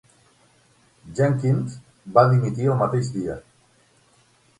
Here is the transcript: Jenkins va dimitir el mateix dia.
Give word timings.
Jenkins 1.19 1.75
va 2.15 2.23
dimitir 2.31 2.71
el 2.73 2.79
mateix 2.81 3.13
dia. 3.19 3.37